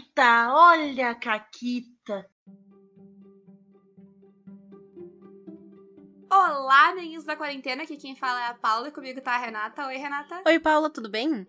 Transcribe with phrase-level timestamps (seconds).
[0.00, 2.26] Caquita, olha a Caquita.
[6.30, 9.86] Olá, meninos da quarentena, aqui quem fala é a Paula e comigo tá a Renata.
[9.86, 10.42] Oi, Renata.
[10.46, 11.46] Oi, Paula, tudo bem?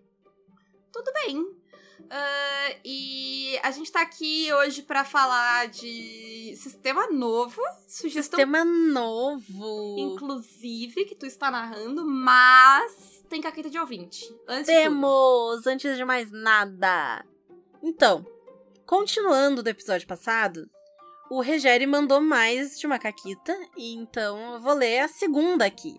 [0.92, 1.40] Tudo bem.
[1.40, 8.38] Uh, e a gente tá aqui hoje para falar de sistema novo, sugestão.
[8.38, 9.96] Sistema novo.
[9.98, 14.34] Inclusive, que tu está narrando, mas tem caqueta de ouvinte.
[14.46, 17.24] Antes Temos, de antes de mais nada.
[17.82, 18.26] Então,
[18.92, 20.68] continuando do episódio passado,
[21.30, 25.96] o Regeri mandou mais de uma caquita, e então eu vou ler a segunda aqui.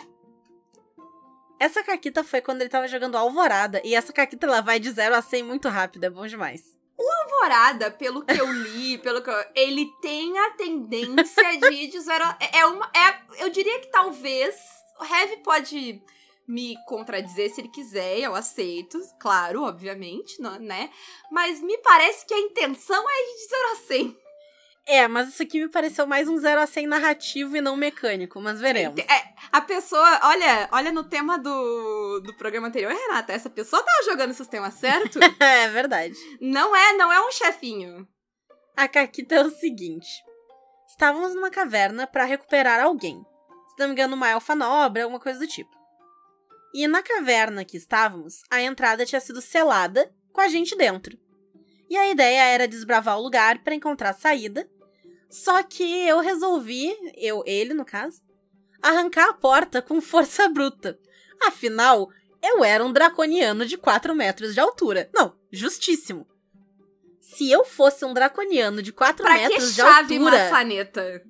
[1.59, 5.15] Essa caquita foi quando ele tava jogando Alvorada, e essa caquita ela vai de 0
[5.15, 6.77] a 100 muito rápido, é bom demais.
[6.95, 11.87] O Alvorada, pelo que eu li, pelo que eu, ele tem a tendência de ir
[11.87, 12.37] de 0 a...
[12.53, 14.55] É uma, é, eu diria que talvez...
[14.99, 16.03] O Heavy pode
[16.47, 20.89] me contradizer se ele quiser, eu aceito, claro, obviamente, né?
[21.31, 24.23] Mas me parece que a intenção é de 0 a 100.
[24.85, 28.41] É, mas isso aqui me pareceu mais um 0 a 100 narrativo e não mecânico,
[28.41, 28.99] mas veremos.
[28.99, 34.03] É, a pessoa, olha, olha no tema do, do programa anterior, Renata, essa pessoa tava
[34.03, 35.19] jogando o sistema certo?
[35.39, 36.15] é verdade.
[36.41, 38.05] Não é, não é um chefinho.
[38.75, 40.09] A Caquita é o seguinte.
[40.89, 43.23] Estávamos numa caverna para recuperar alguém.
[43.69, 45.82] Se não me engano, uma elfa nobre, alguma coisa do tipo.
[46.73, 51.17] E na caverna que estávamos, a entrada tinha sido selada com a gente dentro.
[51.89, 54.67] E a ideia era desbravar o lugar para encontrar saída.
[55.29, 58.21] Só que eu resolvi, eu, ele no caso,
[58.81, 60.99] arrancar a porta com força bruta.
[61.45, 62.09] Afinal,
[62.41, 65.09] eu era um draconiano de 4 metros de altura.
[65.13, 66.27] Não, justíssimo.
[67.19, 70.49] Se eu fosse um draconiano de 4 pra metros que de chave altura.
[70.49, 71.23] maçaneta?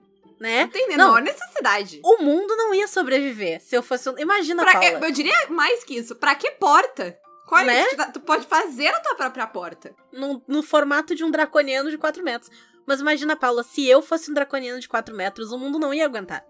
[0.43, 0.63] Né?
[0.65, 2.01] Não tem menor necessidade.
[2.03, 4.17] O mundo não ia sobreviver se eu fosse um.
[4.19, 5.07] Imagina, Pra, Paula.
[5.07, 6.15] eu diria mais que isso.
[6.17, 7.17] Pra que porta?
[7.47, 7.85] Qual é Né?
[7.85, 9.95] que tu- pode fazer a tua própria porta.
[10.11, 12.51] no, no formato de um draconiano de 4 metros.
[12.85, 16.03] Mas imagina, Paula, se eu fosse um draconiano de 4 metros, o mundo não ia
[16.05, 16.45] aguentar.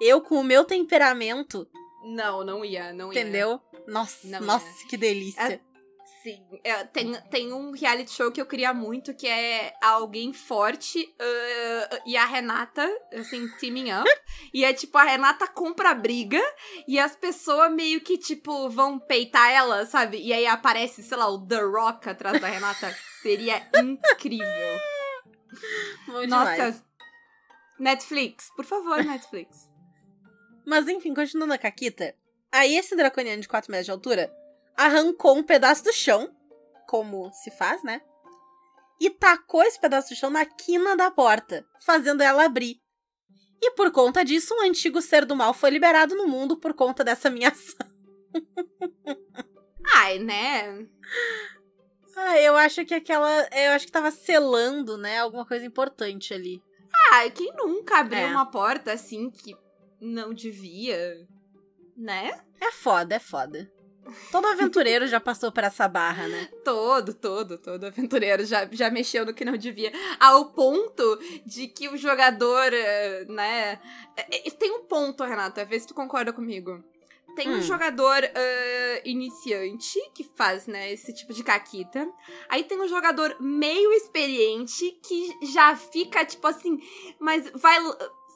[0.00, 1.66] Eu, com o meu temperamento,
[2.04, 3.20] Não, não ia, não ia.
[3.20, 3.60] entendeu?
[3.88, 4.88] Nossa, Não nossa, ia.
[4.88, 5.60] que delícia.
[6.24, 6.42] Sim.
[6.64, 12.00] É, tem, tem um reality show que eu queria muito, que é alguém forte ah,
[12.06, 14.08] e a Renata, assim, teaming up.
[14.52, 16.40] e é tipo, a Renata compra a briga
[16.88, 20.16] e as pessoas meio que, tipo, vão peitar ela, sabe?
[20.16, 22.96] E aí aparece, sei lá, o The Rock atrás da Renata.
[23.20, 24.80] Seria incrível.
[26.06, 26.54] Bom Nossa.
[26.54, 26.84] demais.
[27.78, 29.70] Netflix, por favor, Netflix.
[30.64, 32.14] Mas enfim, continuando a Caquita.
[32.50, 34.43] Aí esse draconiano de 4 metros de altura
[34.76, 36.34] arrancou um pedaço do chão,
[36.88, 38.00] como se faz, né?
[39.00, 42.80] E tacou esse pedaço do chão na quina da porta, fazendo ela abrir.
[43.60, 47.02] E por conta disso, um antigo ser do mal foi liberado no mundo por conta
[47.02, 47.86] dessa minha ação.
[49.94, 50.86] Ai, né?
[52.16, 53.28] Ah, eu acho que aquela.
[53.52, 55.18] Eu acho que tava selando, né?
[55.18, 56.62] Alguma coisa importante ali.
[57.10, 58.26] Ah, quem nunca abriu É.
[58.26, 59.56] uma porta assim que
[60.00, 61.26] não devia,
[61.96, 62.30] né?
[62.60, 63.70] É foda, é foda.
[64.30, 66.48] Todo aventureiro já passou por essa barra, né?
[66.64, 69.92] Todo, todo, todo aventureiro já, já mexeu no que não devia.
[70.20, 73.80] Ao ponto de que o jogador, eh, né.
[74.16, 76.82] eh, eh, Tem um ponto, Renata, vê se tu concorda comigo.
[77.36, 77.62] Tem um Hum.
[77.62, 82.08] jogador eh, iniciante que faz, né, esse tipo de caquita.
[82.48, 86.80] Aí tem um jogador meio experiente que já fica, tipo assim,
[87.18, 87.76] mas vai,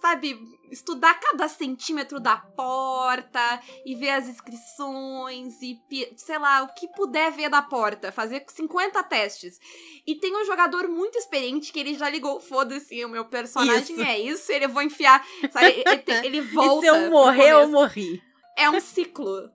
[0.00, 5.80] sabe, estudar cada centímetro da porta e ver as inscrições e,
[6.16, 9.58] sei lá, o que puder ver da porta, fazer 50 testes.
[10.06, 14.02] E tem um jogador muito experiente que ele já ligou, foda-se, o meu personagem Isso.
[14.02, 16.80] é isso, ele eu vou enfiar, sabe, ele, ele volta.
[16.80, 18.22] se eu morrer, eu morri.
[18.56, 19.50] É um ciclo,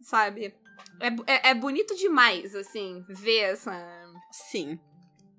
[0.00, 0.54] sabe?
[1.00, 3.72] É, é, é bonito demais, assim, ver essa,
[4.30, 4.78] Sim.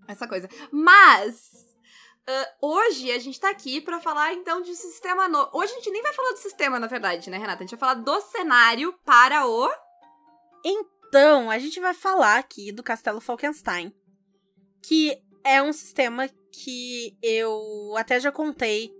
[0.07, 0.47] essa coisa.
[0.71, 1.66] Mas.
[2.27, 5.49] Ah, hoje a gente tá aqui pra falar então de sistema novo.
[5.53, 7.63] Hoje a gente nem vai falar do sistema, na verdade, né, Renata?
[7.63, 9.69] A gente vai falar do cenário para o.
[10.65, 13.93] Então, a gente vai falar aqui do Castelo Falkenstein,
[14.83, 18.91] que é um sistema que eu até já contei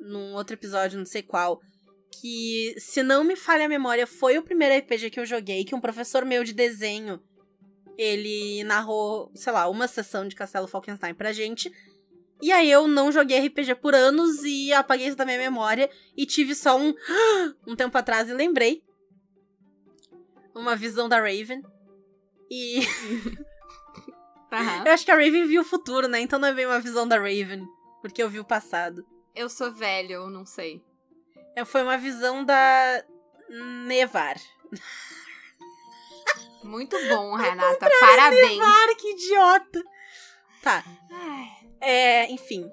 [0.00, 1.60] num outro episódio, não sei qual,
[2.20, 5.74] que, se não me falha a memória, foi o primeiro RPG que eu joguei, que
[5.74, 7.22] um professor meu de desenho,
[7.96, 11.72] ele narrou, sei lá, uma sessão de Castelo Falkenstein pra gente.
[12.42, 16.26] E aí eu não joguei RPG por anos e apaguei isso da minha memória e
[16.26, 16.92] tive só um
[17.66, 18.82] um tempo atrás e lembrei
[20.52, 21.62] uma visão da Raven.
[22.50, 22.80] E
[24.52, 24.84] Aham.
[24.84, 26.20] eu acho que a Raven viu o futuro, né?
[26.20, 27.64] Então não é bem uma visão da Raven,
[28.00, 29.06] porque eu vi o passado.
[29.34, 30.82] Eu sou velho, eu não sei.
[31.56, 33.04] É, Foi uma visão da
[33.86, 34.36] Nevar.
[36.64, 37.88] Muito bom, Renata.
[38.00, 38.58] Parabéns.
[38.58, 39.82] Nevar, que idiota!
[40.62, 40.84] Tá.
[41.10, 41.61] Ai.
[41.82, 42.70] É, enfim.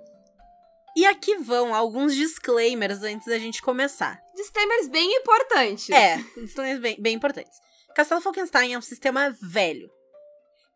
[0.96, 4.22] E aqui vão alguns disclaimers antes da gente começar.
[4.36, 5.90] Disclaimers bem importantes.
[5.90, 7.60] É, disclaimers bem, bem importantes.
[7.96, 9.90] Castelo Falkenstein é um sistema velho.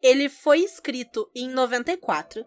[0.02, 2.44] Ele foi escrito em 94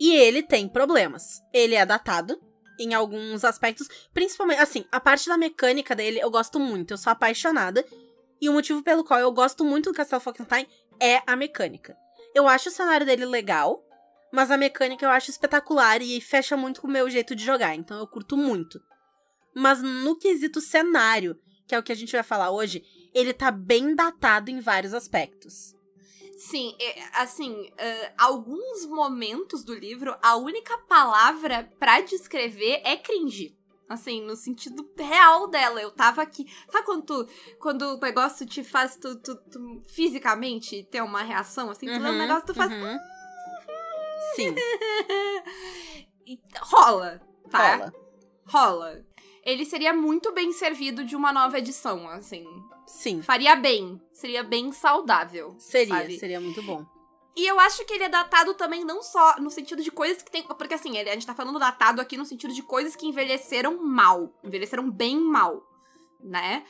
[0.00, 1.40] e ele tem problemas.
[1.52, 2.40] Ele é datado
[2.78, 7.12] em alguns aspectos, principalmente, assim, a parte da mecânica dele eu gosto muito, eu sou
[7.12, 7.84] apaixonada.
[8.40, 10.66] E o motivo pelo qual eu gosto muito do Castelo Falkenstein
[11.00, 11.96] é a mecânica.
[12.34, 13.84] Eu acho o cenário dele legal,
[14.32, 17.74] mas a mecânica eu acho espetacular e fecha muito com o meu jeito de jogar,
[17.76, 18.80] então eu curto muito.
[19.54, 21.38] Mas no quesito cenário,
[21.68, 22.82] que é o que a gente vai falar hoje,
[23.14, 25.74] ele tá bem datado em vários aspectos.
[26.36, 33.56] Sim, é, assim, ah, alguns momentos do livro, a única palavra pra descrever é cringe.
[33.88, 35.80] Assim, no sentido real dela.
[35.82, 36.46] Eu tava aqui.
[36.70, 41.68] Sabe quando, tu, quando o negócio te faz tu, tu- tu fisicamente ter uma reação?
[41.70, 42.72] Assim, tu lê um Uhum, negócio, tu faz.
[42.72, 42.98] uhum.
[44.34, 44.54] Sim,
[46.26, 47.20] E rola,
[47.50, 47.76] tá?
[47.76, 47.92] rola.
[48.46, 49.04] Rola.
[49.44, 52.46] Ele seria muito bem servido de uma nova edição, assim.
[52.86, 54.00] Sim, Faria bem.
[54.12, 55.56] Seria bem saudável.
[55.58, 56.18] seria, sabe?
[56.18, 56.84] seria muito bom.
[57.34, 60.30] E eu acho que ele é datado também não só no sentido de coisas que
[60.30, 60.42] tem.
[60.44, 64.32] Porque assim, a gente tá falando datado aqui no sentido de coisas que envelheceram mal.
[64.44, 65.62] Envelheceram bem mal,
[66.20, 66.64] né?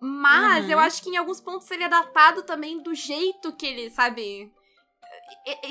[0.00, 0.70] Mas Uhum.
[0.72, 4.52] eu acho que em alguns pontos ele é datado também do jeito que ele, sabe.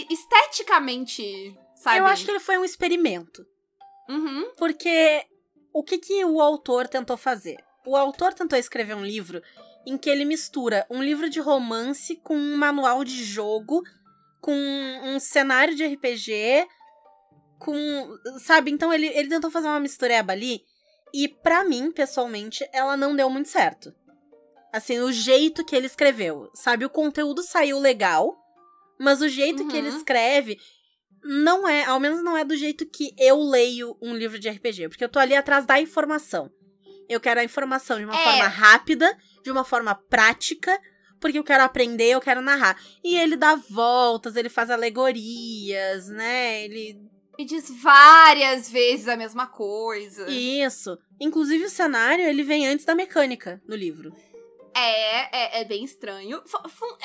[0.10, 2.00] Esteticamente, sabe?
[2.00, 3.46] Eu acho que ele foi um experimento.
[4.10, 4.52] Uhum.
[4.58, 5.26] Porque
[5.74, 7.58] o que, que o autor tentou fazer?
[7.86, 9.42] O autor tentou escrever um livro
[9.86, 13.84] em que ele mistura um livro de romance com um manual de jogo,
[14.40, 14.56] com
[15.04, 16.68] um cenário de RPG,
[17.60, 18.18] com.
[18.40, 18.72] Sabe?
[18.72, 20.64] Então ele, ele tentou fazer uma mistureba ali.
[21.14, 23.94] E pra mim, pessoalmente, ela não deu muito certo.
[24.72, 26.50] Assim, o jeito que ele escreveu.
[26.56, 26.86] Sabe?
[26.86, 28.43] O conteúdo saiu legal,
[29.00, 29.98] mas o jeito que ele Uhum.
[29.98, 30.60] escreve
[31.24, 34.90] não é, ao menos não é do jeito que eu leio um livro de RPG,
[34.90, 36.50] porque eu tô ali atrás da informação.
[37.10, 38.24] Eu quero a informação de uma É.
[38.24, 40.78] forma rápida, de uma forma prática,
[41.22, 42.78] porque eu quero aprender, eu quero narrar.
[43.04, 46.64] E ele dá voltas, ele faz alegorias, né?
[46.66, 46.98] Ele
[47.38, 50.30] E diz várias vezes a mesma coisa.
[50.30, 50.98] isso.
[51.20, 54.14] Inclusive o cenário, ele vem antes da mecânica no livro.
[54.76, 56.42] É, é, é bem estranho.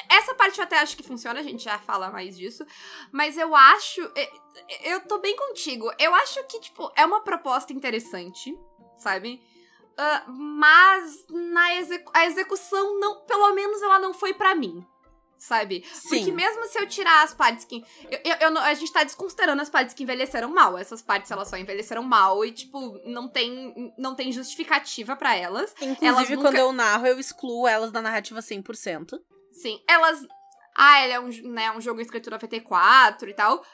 [0.09, 2.65] Essa parte eu até acho que funciona, a gente já fala mais disso.
[3.13, 4.01] Mas eu acho.
[4.83, 5.91] Eu tô bem contigo.
[5.99, 8.59] Eu acho que, tipo, é uma proposta interessante,
[8.97, 9.43] sabe?
[9.97, 11.67] Ah, mas na
[12.15, 14.87] a execução, não, pelo menos ela não foi pra mim.
[15.39, 15.81] Sabe?
[16.09, 16.33] Porque Sim.
[16.33, 17.85] mesmo se eu tirar as partes que.
[18.11, 20.77] eu- eu- eu a gente tá desconsiderando as partes que envelheceram mal.
[20.77, 25.75] Essas partes elas só envelheceram mal e, tipo, não tem, não tem justificativa pra elas.
[25.81, 29.21] Inclusive, nunca- quando eu narro, eu excluo elas da narrativa 100%.
[29.53, 30.27] Sim, elas.
[30.77, 33.65] Ah, ele é um, né, um jogo escrito em 94 e tal.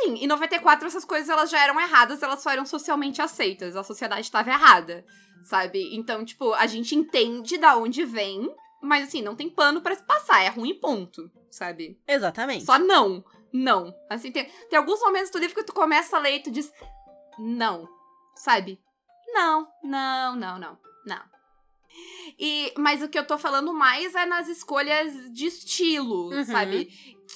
[0.00, 3.76] Sim, em 94 essas coisas elas já eram erradas, elas só eram socialmente aceitas.
[3.76, 5.04] A sociedade estava errada,
[5.44, 5.94] sabe?
[5.96, 8.52] Então, tipo, a gente entende da onde vem,
[8.82, 11.98] mas assim, não tem pano pra se passar, é ruim ponto, sabe?
[12.06, 12.64] Exatamente.
[12.64, 13.24] Só não.
[13.52, 13.94] Não.
[14.10, 16.70] Assim, tem, tem alguns momentos do livro que tu começa a ler e tu diz.
[17.38, 17.88] Não.
[18.34, 18.78] Sabe?
[19.28, 21.22] Não, não, não, não, não.
[22.38, 26.44] E, mas o que eu tô falando mais é nas escolhas de estilo, Uhum.
[26.44, 26.86] sabe?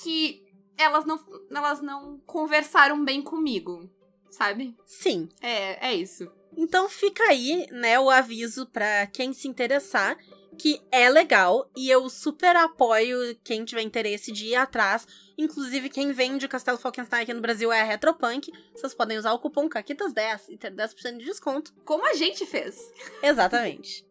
[0.03, 0.43] Que
[0.77, 1.19] elas não,
[1.51, 3.89] elas não conversaram bem comigo,
[4.31, 4.77] sabe?
[4.85, 5.29] Sim.
[5.41, 6.31] É, é isso.
[6.57, 10.19] Então fica aí, né, o aviso pra quem se interessar
[10.61, 15.09] que é legal e eu super apoio quem tiver interesse de ir atrás.
[15.39, 18.53] Inclusive, quem vende Castelo Falkenstein aqui no Brasil é a Retropunk.
[18.75, 21.73] Vocês podem usar o cupom CAQUITAS10 e ter 10% de desconto.
[21.83, 22.79] Como a gente fez.
[23.23, 24.07] Exatamente.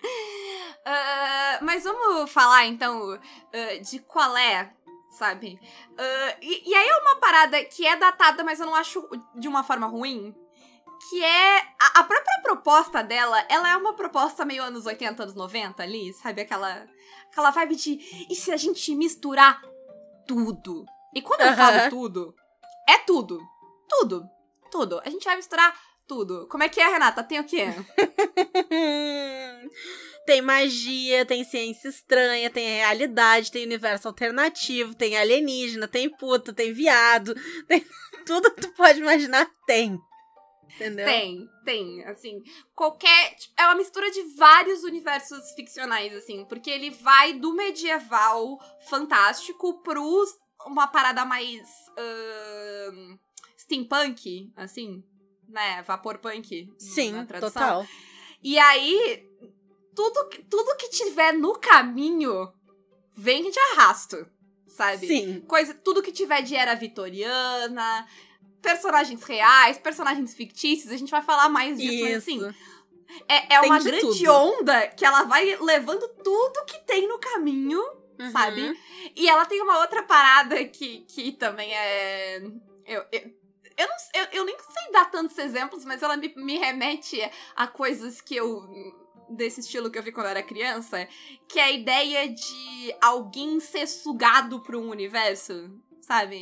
[0.88, 3.18] Ah, mas vamos falar então
[3.52, 4.72] ah, de qual é,
[5.10, 5.58] sabe?
[5.98, 9.48] Ah, e, e aí é uma parada que é datada, mas eu não acho de
[9.48, 10.32] uma forma ruim.
[11.08, 11.58] Que é.
[11.80, 16.12] A, a própria proposta dela, ela é uma proposta meio anos 80, anos 90 ali,
[16.14, 16.42] sabe?
[16.42, 16.86] Aquela,
[17.30, 18.26] aquela vibe de.
[18.30, 19.62] E se a gente misturar
[20.26, 20.84] tudo?
[21.14, 22.34] E quando eu falo tudo,
[22.88, 23.40] é tudo.
[23.88, 24.28] Tudo.
[24.70, 25.00] Tudo.
[25.04, 26.46] A gente vai misturar tudo.
[26.48, 27.22] Como é que é, Renata?
[27.22, 27.66] Tem o quê?
[30.26, 36.72] tem magia, tem ciência estranha, tem realidade, tem universo alternativo, tem alienígena, tem puta, tem
[36.72, 37.34] viado,
[37.66, 37.86] tem
[38.26, 39.98] tudo que tu pode imaginar tem.
[40.74, 41.06] Entendeu?
[41.06, 42.42] Tem, tem, assim,
[42.74, 43.34] qualquer.
[43.36, 48.58] tipo, É uma mistura de vários universos ficcionais, assim, porque ele vai do medieval
[48.88, 50.24] fantástico pro
[50.66, 51.62] uma parada mais.
[51.96, 53.16] ahn,
[53.58, 55.02] steampunk, assim,
[55.48, 55.82] né?
[55.82, 56.66] Vapor punk.
[56.66, 57.52] na Sim, tradução.
[57.52, 57.86] total.
[58.42, 59.26] E aí,
[59.94, 62.52] tudo, que- tudo que tiver no caminho
[63.14, 64.26] vem de arrasto,
[64.68, 65.06] sabe?
[65.06, 65.40] Sim.
[65.42, 68.06] Coisa, tudo que tiver de era vitoriana,
[68.66, 72.54] personagens reais, personagens fictícios, a gente vai falar mais disso, mas assim,
[73.28, 74.32] é, é uma de grande tudo.
[74.32, 77.80] onda que ela vai levando tudo que tem no caminho,
[78.18, 78.32] Uhum.
[78.32, 78.80] sabe?
[79.14, 82.38] E ela tem uma outra parada que, que também é.
[82.86, 83.20] Eu, eu,
[83.76, 87.20] eu, não, eu, eu nem sei dar tantos exemplos, mas ela me, me remete
[87.54, 88.62] a coisas que eu.
[89.28, 91.06] desse estilo que eu vi quando eu era criança,
[91.46, 95.70] que é a ideia de alguém ser sugado para um universo,
[96.00, 96.40] sabe?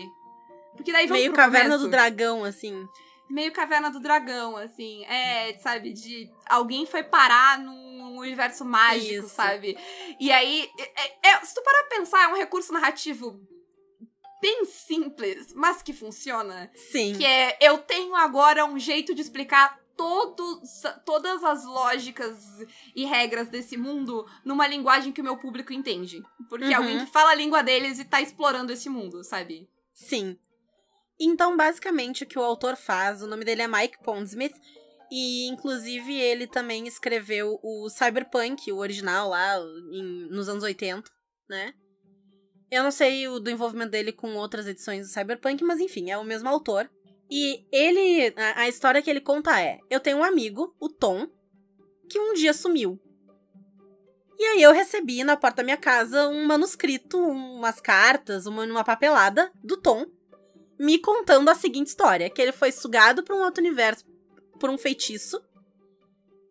[0.77, 2.87] Porque daí vamos Meio caverna começo do dragão, assim.
[3.31, 5.05] meio caverna do dragão, assim.
[5.07, 9.35] É, sabe, de alguém foi parar num universo mágico, Isso.
[9.35, 9.77] sabe?
[10.21, 13.41] E aí, é- é- se tu parar pra pensar, é um recurso narrativo
[14.41, 16.71] bem simples, mas que funciona.
[16.75, 17.15] Sim.
[17.17, 22.37] Que é, eu tenho agora um jeito de explicar todos, todas as lógicas
[22.95, 26.23] e regras desse mundo numa linguagem que o meu público entende.
[26.49, 26.77] Porque é Uhum.
[26.77, 29.69] alguém que fala a língua deles e tá explorando esse mundo, sabe?
[29.95, 30.37] Sim.
[31.21, 34.55] Então, basicamente, o que o autor faz, o nome dele é Mike Pondsmith,
[35.11, 39.59] e inclusive ele também escreveu o Cyberpunk, o original lá,
[39.93, 41.09] em- nos anos 80,
[41.49, 41.73] né?
[42.71, 46.19] Eu não sei o do envolvimento dele com outras edições do Cyberpunk, mas enfim, é
[46.19, 46.91] o mesmo autor.
[47.31, 48.35] E ele.
[48.37, 51.29] A, a história que ele conta é: eu tenho um amigo, o Tom,
[52.09, 52.99] que um dia sumiu.
[54.37, 58.83] E aí eu recebi na porta da minha casa um manuscrito, umas cartas, uma, uma
[58.83, 60.07] papelada do Tom,
[60.79, 64.05] me contando a seguinte história: que ele foi sugado para um outro universo
[64.59, 65.41] por um feitiço.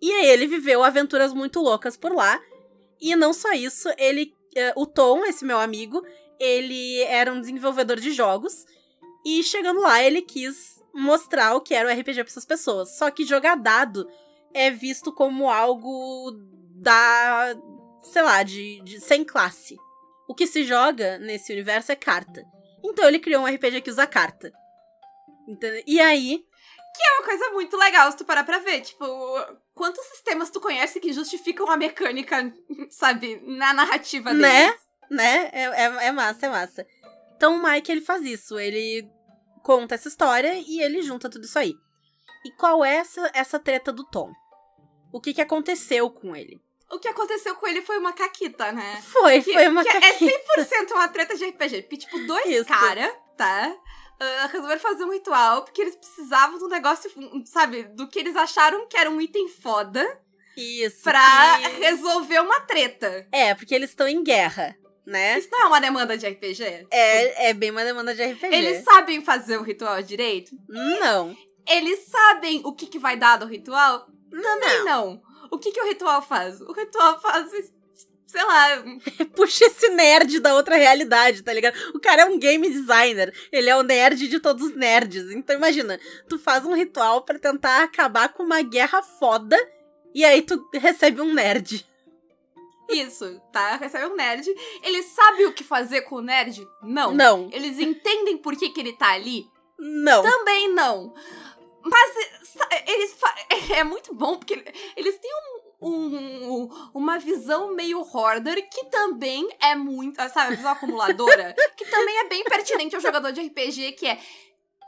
[0.01, 2.41] E aí ele viveu aventuras muito loucas por lá.
[2.99, 4.33] E não só isso, ele.
[4.55, 6.05] eh, o Tom, esse meu amigo,
[6.39, 8.65] ele era um desenvolvedor de jogos.
[9.25, 12.97] E chegando lá, ele quis mostrar o que era o RPG para essas pessoas.
[12.97, 14.07] Só que jogar dado
[14.53, 16.31] é visto como algo
[16.75, 17.55] da.
[18.03, 19.77] sei lá, de, de sem classe.
[20.27, 22.43] O que se joga nesse universo é carta.
[22.83, 24.51] Então ele criou um RPG que usa carta.
[25.47, 25.83] Entendeu?
[25.85, 26.43] E aí,
[26.99, 28.81] É uma coisa muito legal se tu parar pra ver.
[28.81, 29.05] Tipo,
[29.73, 32.53] quantos sistemas tu conhece que justificam a mecânica,
[32.89, 34.47] sabe, na narrativa deles?
[34.47, 34.75] Né?
[35.09, 35.49] né?
[35.51, 36.87] É, é, é massa, é massa.
[37.35, 38.59] Então o Mike ele faz isso.
[38.59, 39.09] Ele
[39.63, 41.73] conta essa história e ele junta tudo isso aí.
[42.45, 44.31] E qual é essa, essa treta do Tom?
[45.11, 46.61] O que, que aconteceu com ele?
[46.93, 49.01] O que aconteceu com ele foi uma caquita, né?
[49.11, 50.31] Foi, Que, foi uma que é caquinha.
[50.57, 51.81] 100% uma treta de RPG.
[51.83, 53.75] Porque, tipo, dois caras, tá?
[54.19, 57.11] ah, resolveram fazer um ritual porque eles precisavam do negócio,
[57.45, 57.83] sabe?
[57.83, 60.05] Do que eles acharam que era um item foda
[60.55, 61.01] Isso.
[61.03, 63.27] pra que- resolver uma treta.
[63.31, 65.37] É, porque eles estão em guerra, né?
[65.39, 66.87] Isso não é uma demanda de RPG?
[66.91, 68.55] É, é bem uma demanda de RPG.
[68.55, 70.51] Eles sabem fazer o ritual direito?
[70.69, 71.35] Não.
[71.67, 74.05] Eles sabem o que, que vai dar do ritual?
[74.29, 74.85] Também Não.
[74.85, 75.32] não.
[75.63, 76.59] O que, que o ritual faz?
[76.59, 77.49] O ritual faz,
[78.25, 78.83] sei lá,
[79.33, 81.73] Puxa esse nerd da outra realidade, tá ligado?
[81.95, 83.33] O cara é um game designer.
[83.49, 85.31] Ele é o nerd de todos os nerds.
[85.31, 89.57] Então imagina, tu faz um ritual pra tentar acabar com uma guerra foda
[90.13, 91.85] e aí tu recebe um nerd.
[92.89, 93.77] isso, tá?
[93.77, 94.53] Recebe um nerd.
[94.83, 96.67] Eles sabem o que fazer com o nerd?
[96.81, 97.13] Não.
[97.13, 97.49] Não.
[97.53, 99.47] Eles entendem por que, que ele tá ali?
[99.79, 100.21] Não.
[100.23, 101.13] Também não.
[101.85, 102.42] Mas
[102.87, 103.15] eles
[103.75, 105.31] é muito bom porque ele- eles têm
[105.81, 111.85] um, um- uma visão meio hoarder que também é muito, sabe, a visão acumuladora, que
[111.85, 114.17] também é bem pertinente ao jogador de RPG, que é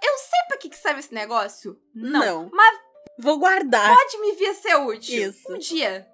[0.04, 1.80] eu sei pra que, que serve esse negócio?
[1.94, 2.50] Não.
[2.52, 2.80] Mas
[3.18, 3.96] Vou guardar.
[3.96, 5.30] pode me vir a ser útil.
[5.30, 5.52] Isso.
[5.54, 6.06] Um dia.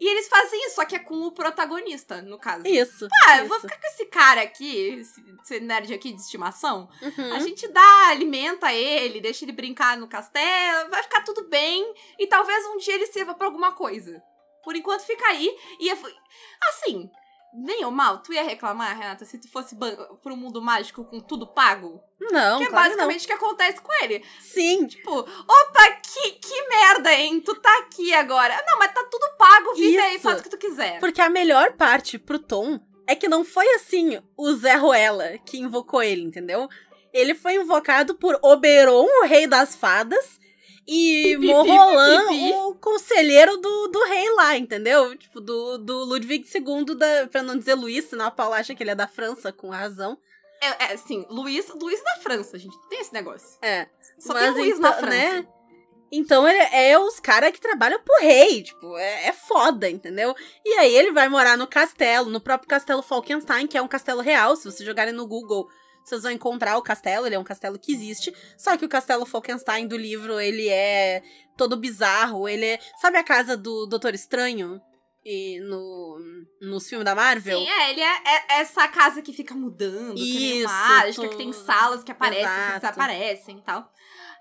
[0.00, 2.66] E eles fazem isso, só que é com o protagonista, no caso.
[2.66, 3.06] Isso.
[3.26, 3.48] Ah, eu isso.
[3.48, 6.88] vou ficar com esse cara aqui, esse, esse nerd aqui de estimação.
[7.02, 7.34] Uhum.
[7.34, 11.92] A gente dá, alimenta ele, deixa ele brincar no castelo, vai ficar tudo bem.
[12.18, 14.22] E talvez um dia ele sirva pra alguma coisa.
[14.64, 15.54] Por enquanto fica aí.
[15.78, 15.98] E é-
[16.68, 17.10] assim,
[17.52, 19.76] bem ou mal, tu ia reclamar, Renata, se tu fosse
[20.22, 22.00] pro mundo mágico com tudo pago?
[22.20, 24.24] Não, que é claro basicamente o que acontece com ele.
[24.40, 24.86] Sim.
[24.86, 27.40] Tipo, opa, que, que merda, hein?
[27.40, 28.62] Tu tá aqui agora.
[28.66, 30.22] Não, mas tá tudo pago, vive aí, Isso.
[30.22, 31.00] faz o que tu quiser.
[31.00, 35.58] Porque a melhor parte pro Tom é que não foi assim o Zé Ruela que
[35.58, 36.68] invocou ele, entendeu?
[37.12, 40.38] Ele foi invocado por Oberon, o rei das fadas,
[40.92, 45.16] e Morrolan, o conselheiro do, do rei lá, entendeu?
[45.16, 48.82] Tipo, do, do Ludwig II, da, pra não dizer Luís, senão a Paula acha que
[48.82, 50.18] ele é da França, com razão.
[50.60, 52.76] É, é assim, Luiz, Luiz da França, gente.
[52.88, 53.56] Tem esse negócio.
[53.62, 53.86] É.
[54.18, 55.16] Só Mas tem Luiz na então, França.
[55.16, 55.46] né?
[56.12, 60.34] Então ele é os caras que trabalham pro rei, tipo, é, é foda, entendeu?
[60.64, 64.20] E aí ele vai morar no castelo, no próprio castelo Falkenstein, que é um castelo
[64.20, 64.56] real.
[64.56, 65.68] Se vocês jogarem no Google,
[66.04, 68.34] vocês vão encontrar o castelo, ele é um castelo que existe.
[68.56, 71.22] Só que o castelo Falkenstein do livro, ele é
[71.56, 72.78] todo bizarro, ele é...
[73.00, 74.80] Sabe a casa do Doutor Estranho?
[75.22, 76.18] e no,
[76.62, 77.58] nos filmes da Marvel.
[77.58, 81.28] Sim, é, ele é, é essa casa que fica mudando, que nem Isso, mágica, tu-
[81.28, 82.80] que tem salas que aparecem, que Exato.
[82.80, 83.92] desaparecem e tal.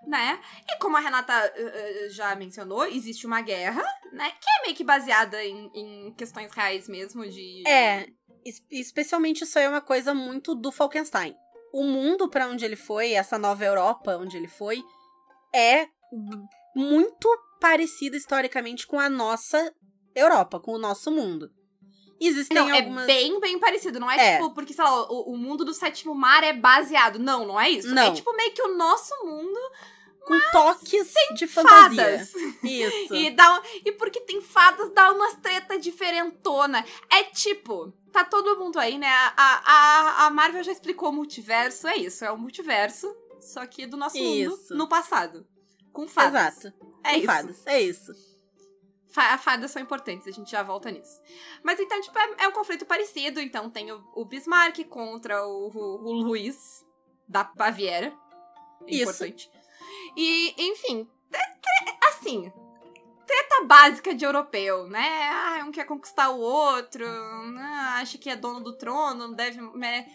[0.08, 0.40] Né?
[0.70, 4.32] E como a Renata uh, já mencionou, existe uma guerra, né?
[4.40, 7.68] Que é meio que baseada em, em questões reais mesmo de.
[7.68, 8.08] É,
[8.46, 11.36] es- especialmente isso aí é uma coisa muito do Falkenstein.
[11.72, 14.84] O mundo pra onde ele foi, essa nova Europa onde ele foi,
[15.54, 15.88] é
[16.76, 19.74] muito parecido historicamente com a nossa
[20.16, 21.52] Europa, com o nosso mundo.
[22.22, 23.04] Existem Não, algumas.
[23.04, 24.00] é bem, bem parecido.
[24.00, 24.38] Não é, É.
[24.38, 27.18] tipo, porque, sei lá, o, o mundo do sétimo mar é baseado.
[27.18, 27.94] Não, não é isso.
[27.94, 28.04] Não.
[28.04, 29.60] É tipo meio que o nosso mundo
[30.30, 32.04] com toques de fantasia.
[32.04, 32.34] fadas.
[32.64, 33.16] Isso.
[33.20, 36.86] E, dá, e porque tem fadas, dá umas treta diferentona.
[37.10, 39.10] É tipo, tá todo mundo aí, né?
[39.10, 43.88] A, a, a Marvel já explicou o multiverso, é isso, é o multiverso, só que
[43.88, 44.76] do nosso mundo Isso.
[44.76, 45.48] no passado.
[45.92, 46.58] Com fadas.
[46.58, 46.78] Exato.
[47.04, 47.26] É com isso.
[47.26, 47.68] fadas.
[47.68, 48.12] É isso.
[49.10, 51.20] Fa fadas são importantes, a gente já volta nisso.
[51.64, 53.42] Mas então, tipo, é, é um conflito parecido.
[53.42, 56.86] Então tem o, o Bismarck contra o, o, o Luiz
[57.28, 58.14] da Baviera.
[58.86, 59.26] É Isso.
[59.26, 59.59] Importante.
[60.16, 62.52] E, enfim, é- é- assim,
[63.26, 65.30] treta básica de europeu, né?
[65.32, 69.60] Ah, um quer conquistar o outro, ah, acha que é dono do trono, não deve.
[69.78, 70.06] né?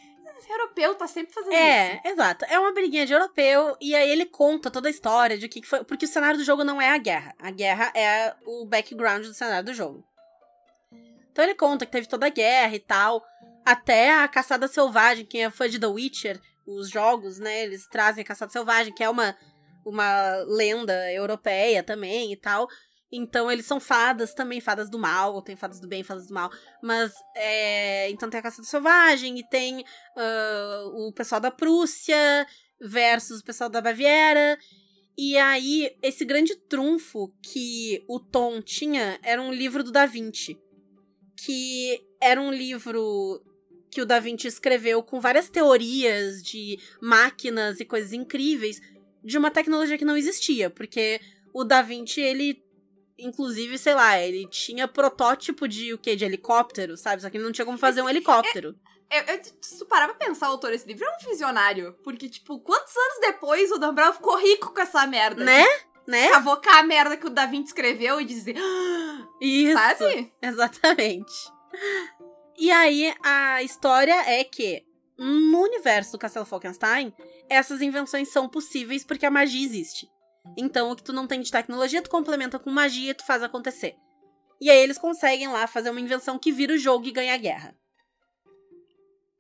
[0.51, 1.61] Europeu tá sempre fazendo isso.
[1.63, 2.45] É, exato.
[2.47, 5.61] É uma briguinha de europeu, e aí ele conta toda a história de o que
[5.61, 5.85] que foi.
[5.85, 7.35] Porque o cenário do jogo não é a guerra.
[7.39, 10.05] A guerra é o background do cenário do jogo.
[11.33, 13.25] Então ele conta que teve toda a guerra e tal.
[13.65, 17.63] Até a caçada selvagem, quem é fã de The Witcher, os jogos, né?
[17.63, 19.35] Eles trazem a caçada selvagem, que é uma,
[19.85, 22.69] uma lenda europeia também e tal.
[23.17, 26.51] Então eles são fadas também, fadas do mal, tem fadas do bem, fadas do mal.
[26.83, 29.85] Mas, é, então tem a caçada selvagem e tem
[30.17, 32.47] ah, o pessoal da Prússia
[32.81, 34.59] versus o pessoal da Baviera.
[35.17, 40.59] E aí, esse grande trunfo que o Tom tinha era um livro do Da Vinci.
[41.37, 43.41] Que era um livro
[43.93, 48.81] que o Da Vinci escreveu com várias teorias de máquinas e coisas incríveis
[49.25, 50.69] de uma tecnologia que não existia.
[50.71, 51.21] Porque
[51.53, 52.63] o Da Vinci, ele.
[53.17, 56.17] Inclusive, sei lá, ele tinha protótipo de o quê?
[56.17, 57.23] De helicóptero, sabe?
[57.23, 58.75] Só que ele não tinha como fazer um helicóptero.
[59.11, 61.97] Eu, eu, se tu parar pra pensar, o autor desse livro é um visionário.
[62.03, 65.45] Porque, tipo, quantos anos depois o Dan Brown ficou rico com essa merda?
[65.45, 65.65] Né?
[66.07, 66.29] Né?
[66.31, 68.57] Cavocar a merda que o Da Vinci escreveu e dizer.
[68.59, 69.79] "Ah", Isso.
[69.79, 70.33] Sabe?
[70.43, 71.33] Exatamente.
[72.59, 74.85] E aí, a história é que,
[75.17, 77.15] no universo do Castelo Falkenstein,
[77.49, 80.09] essas invenções são possíveis porque a magia existe.
[80.57, 83.43] Então, o que tu não tem de tecnologia, tu complementa com magia e tu faz
[83.43, 83.95] acontecer.
[84.61, 87.39] E aí, eles conseguem lá fazer uma invenção que vira o jogo e ganha a
[87.39, 87.75] guerra.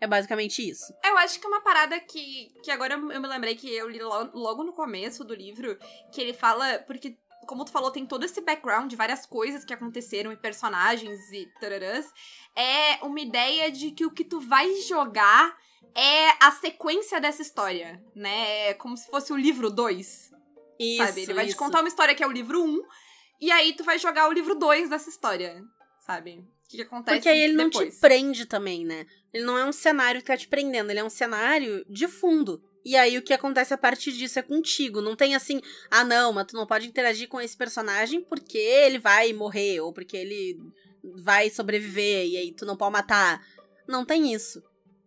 [0.01, 0.93] É basicamente isso.
[1.05, 4.31] Eu acho que uma parada que, que agora eu me lembrei que eu li lo-
[4.35, 5.79] logo no começo do livro,
[6.13, 9.73] que ele fala, porque, como tu falou, tem todo esse background de várias coisas que
[9.73, 12.07] aconteceram e personagens e tararãs.
[12.57, 15.57] É uma ideia de que o que tu vai jogar
[15.95, 18.69] é a sequência dessa história, né?
[18.71, 20.31] É como se fosse o livro 2,
[20.79, 21.23] Isso, sabe?
[21.23, 21.59] Ele vai te isso.
[21.59, 22.83] contar uma história que é o livro 1,
[23.41, 25.63] e aí tu vai jogar o livro 2 dessa história,
[26.01, 26.39] sabe?
[26.39, 27.95] O que, que acontece Porque aí ele não depois.
[27.95, 29.07] te prende também, né?
[29.33, 32.63] Ele não é um cenário que tá te prendendo, ele é um cenário de fundo.
[32.85, 35.01] E aí o que acontece a partir disso é contigo.
[35.01, 38.99] Não tem assim, ah não, mas tu não pode interagir com esse personagem porque ele
[38.99, 40.59] vai morrer, ou porque ele
[41.23, 43.43] vai sobreviver, e aí tu não pode matar.
[43.89, 44.63] Não tem isso.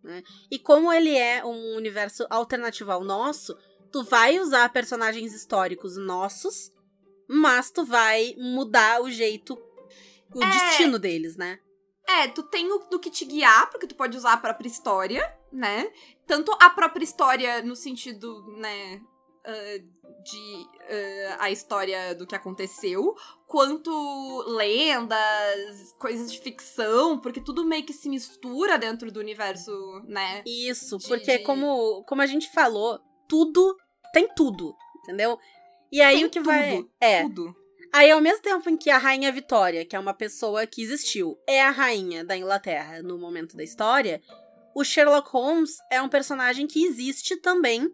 [0.08, 0.22] Né?
[0.50, 3.54] E como ele é um universo alternativo ao nosso,
[3.92, 6.72] tu vai usar personagens históricos nossos,
[7.28, 9.52] mas tu vai mudar o jeito,
[10.34, 10.48] o É.
[10.48, 11.58] destino deles, né?
[12.08, 15.30] É, tu tem o do que te guiar, porque tu pode usar a própria história,
[15.52, 15.92] né?
[16.26, 19.02] Tanto a própria história no sentido, né,
[19.48, 19.78] ah,
[20.24, 23.14] de ah, a história do que aconteceu,
[23.46, 23.90] quanto
[24.46, 29.70] lendas, coisas de ficção, porque tudo meio que se mistura dentro do universo,
[30.06, 30.42] né?
[30.46, 33.76] Isso, de- porque de- como, como a gente falou, tudo
[34.12, 35.38] tem tudo, entendeu?
[35.90, 36.76] E aí Tem o que vai.
[36.76, 37.22] tudo, É.
[37.22, 37.56] Tudo.
[37.90, 41.38] Aí, ao mesmo tempo em que a Rainha Vitória, que é uma pessoa que existiu,
[41.48, 44.20] é a rainha da Inglaterra no momento da história,
[44.74, 47.90] o Sherlock Holmes é um personagem que existe também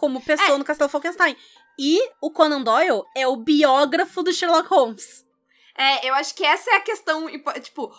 [0.00, 0.58] como pessoa É.
[0.58, 1.36] no Castelo Falkenstein.
[1.78, 5.28] E o Conan Doyle é o biógrafo do Sherlock Holmes.
[5.76, 7.26] É, eu acho que essa é a questão,
[7.60, 7.90] tipo,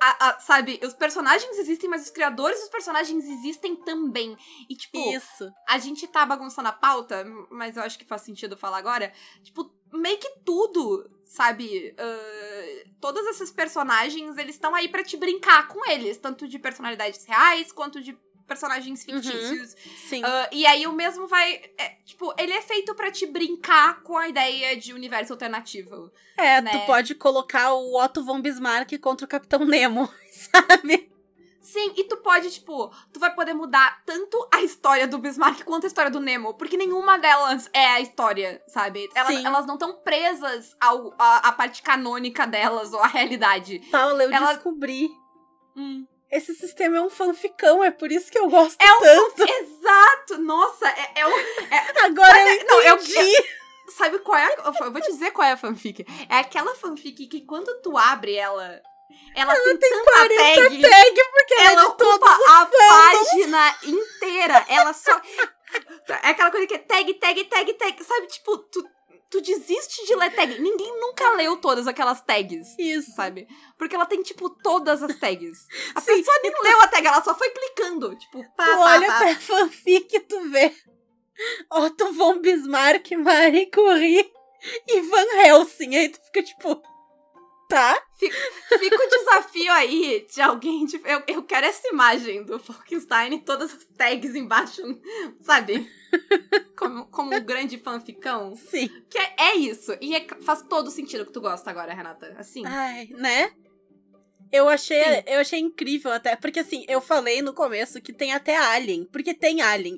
[0.00, 4.36] a- a- sabe, os personagens existem, mas os criadores dos personagens existem também.
[4.68, 5.48] E, tipo, Isso.
[5.68, 9.12] a gente tá bagunçando a pauta, mas eu acho que faz sentido falar agora.
[9.44, 11.94] Tipo, meio que tudo, sabe?
[11.98, 17.24] ah, todos esses personagens, eles estão aí pra te brincar com eles, tanto de personalidades
[17.26, 18.18] reais quanto de
[18.50, 19.22] personagens Uhum.
[19.22, 19.76] fictícios.
[20.08, 20.22] Sim.
[20.24, 21.62] Ah, e aí o mesmo vai.
[21.78, 26.10] é, tipo, ele é feito pra te brincar com a ideia de universo alternativo.
[26.36, 26.70] é, né?
[26.72, 31.08] tu pode colocar o Otto von Bismarck contra o Capitão Nemo, sabe?
[31.60, 35.84] Sim, e tu pode, tipo, tu vai poder mudar tanto a história do Bismarck quanto
[35.84, 39.08] a história do Nemo, porque nenhuma delas é a história, sabe?
[39.14, 39.46] Elas, Sim.
[39.46, 43.78] elas não estão presas ao, a, a parte canônica delas ou à realidade.
[43.92, 45.08] Paula, eu Ela- descobri.
[45.76, 46.04] Hum.
[46.30, 49.42] Esse sistema é um fanficão, é por isso que eu gosto É um tanto.
[49.42, 50.38] Exato!
[50.38, 51.32] Nossa, é, é um.
[52.04, 53.44] Agora eu Sabe- não, eu- entendi.
[53.96, 54.44] Sabe qual é?
[54.44, 56.06] a- Eu vou te dizer qual é a fanfic.
[56.28, 58.80] É aquela fanfic que quando tu abre ela,
[59.34, 60.80] ela, tem, tanta 40 tag.
[60.80, 64.64] tag, porque ela, ela é todos ocupa a página inteira.
[64.68, 65.20] Ela só.
[66.22, 68.04] É aquela coisa que é tag, tag, tag, tag.
[68.04, 68.84] Sabe, tipo, tu,
[69.30, 70.60] tu desiste de ler tag.
[70.60, 72.74] Ninguém nunca leu todas aquelas tags.
[72.78, 73.12] Isso.
[73.14, 73.46] Sabe?
[73.78, 75.66] Porque ela tem, tipo, todas as tags.
[75.94, 76.16] A Sim.
[76.16, 78.14] pessoa nem leu a tag, ela só foi clicando.
[78.16, 79.18] Tipo, pá, Tu pá, olha pá.
[79.18, 80.74] pra fanfic e tu vê
[81.70, 84.30] Otto von Bismarck, Marie Curie
[84.86, 85.96] e Van Helsing.
[85.96, 86.82] Aí tu fica tipo,
[87.68, 88.02] tá?
[88.18, 88.36] Fica
[89.02, 90.84] o desafio aí de alguém.
[90.86, 94.82] Tipo, eu, eu quero essa imagem do Falkenstein e todas as tags embaixo,
[95.40, 95.90] sabe?
[96.76, 98.56] Como, como um grande fanficão.
[98.56, 98.88] Sim.
[99.10, 99.94] Que é, é isso.
[100.00, 102.34] E é- faz todo sentido que tu gosta agora, Renata.
[102.38, 102.64] Assim.
[102.64, 103.52] Ai, né?
[104.50, 105.22] Eu achei, Sim.
[105.26, 109.32] eu achei incrível até, porque assim, eu falei no começo que tem até alien, porque
[109.32, 109.96] tem alien.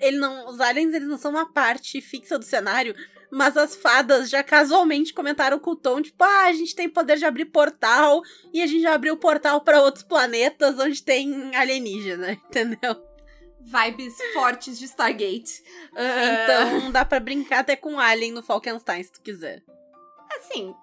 [0.00, 2.94] Ele não, os aliens eles não são uma parte fixa do cenário,
[3.30, 7.16] mas as fadas já casualmente comentaram com o Tom, tipo, ah, a gente tem poder
[7.16, 8.20] de abrir portal
[8.52, 12.96] e a gente já abriu portal pra outros planetas onde tem alienígena, entendeu?
[13.64, 15.62] Vibes fortes de Stargate.
[15.94, 19.62] Então dá pra brincar até com alien no Falkenstein se tu quiser.
[20.36, 20.74] Assim.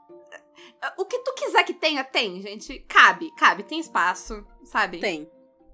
[0.98, 2.80] O que tu quiser que tenha, tem, gente.
[2.88, 3.63] Cabe, cabe.
[3.63, 5.00] Tem espaço, sabe?
[5.00, 5.30] Tem.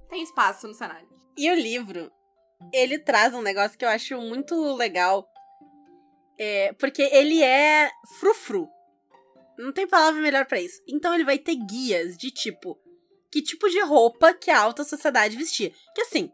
[0.10, 1.08] Tem espaço no cenário.
[1.38, 2.12] E o livro,
[2.74, 5.30] ele traz um negócio que eu acho muito legal.
[6.38, 7.90] É, porque ele é
[8.20, 8.68] frufru.
[9.58, 10.82] Não tem palavra melhor pra isso.
[10.88, 12.78] Então ele vai ter guias de tipo.
[13.32, 15.72] Que tipo de roupa que a alta sociedade vestia.
[15.94, 16.32] Que assim,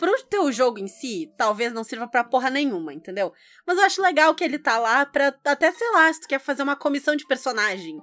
[0.00, 3.32] pro teu jogo em si, talvez não sirva pra porra nenhuma, entendeu?
[3.66, 6.40] Mas eu acho legal que ele tá lá pra até, sei lá, se tu quer
[6.40, 8.00] fazer uma comissão de personagem.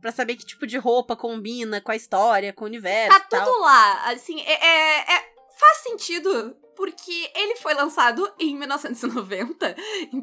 [0.00, 3.44] Pra saber que tipo de roupa combina com a história, com o universo Tá tal.
[3.44, 4.10] tudo lá.
[4.10, 5.27] Assim, é, é- é-
[5.58, 6.56] faz sentido.
[6.76, 9.74] Porque ele foi lançado em 1990.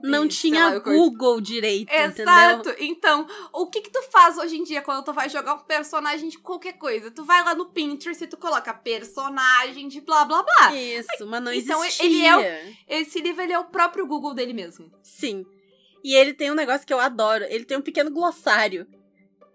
[0.03, 2.23] Não e, sei tinha lá, coisa- Google direito, entendeu?
[2.23, 2.75] Exato.
[2.79, 6.29] Então, o que que tu faz hoje em dia quando tu vai jogar um personagem
[6.29, 7.11] de qualquer coisa?
[7.11, 10.73] Tu vai lá no Pinterest e tu coloca personagem de blá blá blá.
[10.73, 12.05] Isso, mas não Então, existia.
[12.05, 14.89] ele é Esse livro ele é o próprio Google dele mesmo.
[15.03, 15.45] Sim.
[16.05, 17.43] E ele tem um negócio que eu adoro.
[17.49, 18.87] Ele tem um pequeno glossário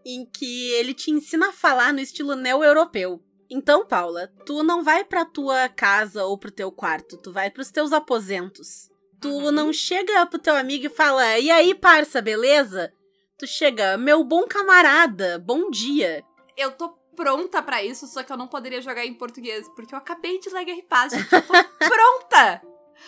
[0.05, 3.23] em que ele te ensina a falar no estilo neo-europeu.
[3.51, 7.71] Então, Paula, tu não vai pra tua casa ou pro teu quarto, tu vai pros
[7.71, 8.89] teus aposentos.
[9.21, 9.51] Tu Uhum.
[9.51, 12.93] não chega pro teu amigo e fala: "E aí, parça, beleza?"
[13.39, 16.25] Tu chega: "Meu bom camarada, bom dia."
[16.57, 19.99] Eu tô pronta pra isso, só que eu não poderia jogar em português, porque eu
[19.99, 21.31] acabei de ler Guerra e Paz, gente.
[21.35, 22.63] Eu tô pronta!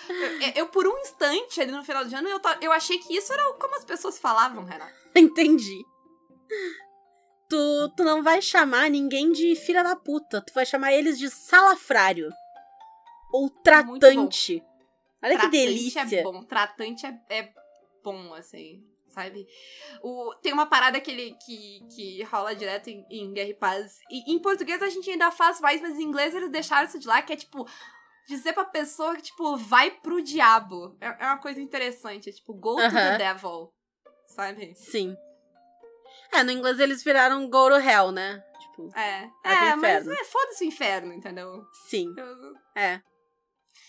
[0.08, 3.32] Eu, eu, por um instante, ali no final de ano, eu, eu achei que isso
[3.32, 4.92] era como as pessoas falavam, Renata.
[5.14, 5.82] Entendi.
[7.52, 10.40] Tu, tu não vai chamar ninguém de filha da puta.
[10.40, 12.32] Tu vai chamar eles de salafrário.
[13.30, 14.64] Ou tratante.
[15.22, 16.00] Olha que Tratante delícia.
[16.00, 17.52] é bom, tratante é, é
[18.02, 19.46] bom, assim, sabe?
[20.02, 24.00] O, tem uma parada que, ele, que, que rola direto em, em Guerra e Paz.
[24.10, 27.06] E em português a gente ainda faz mais, mas em inglês eles deixaram isso de
[27.06, 27.68] lá, que é tipo.
[28.26, 30.96] Dizer pra pessoa que, tipo, vai pro diabo.
[31.02, 32.30] É, é uma coisa interessante.
[32.30, 33.74] É tipo, go to the devil.
[34.26, 34.74] Sabe?
[34.74, 35.14] Sim.
[36.32, 38.42] É, no inglês eles viraram go to hell, né?
[38.60, 39.28] Tipo, É.
[39.42, 41.62] Pro É, mas é foda-se o inferno, entendeu?
[41.88, 42.12] sim.
[42.16, 43.00] Eu- É.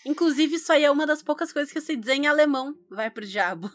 [0.06, 2.74] Inclusive, isso aí é uma das poucas coisas que eu sei dizer em alemão.
[2.90, 3.70] Vai pro diabo.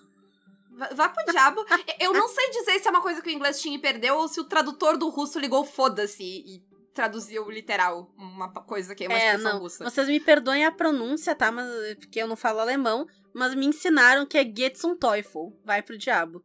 [0.71, 1.65] Vai vai pro diabo.
[1.99, 4.27] Eu não sei dizer se é uma coisa que o inglês tinha e perdeu ou
[4.27, 6.61] se o tradutor do russo ligou foda-se e
[6.93, 9.59] traduziu literal uma coisa que é uma é, expressão não.
[9.59, 9.83] russa.
[9.89, 11.51] Vocês me perdoem a pronúncia, tá?
[11.51, 13.05] Mas, porque eu não falo alemão.
[13.33, 15.51] Mas me ensinaram que é Get zum Teufel.
[15.65, 16.43] Vai pro diabo.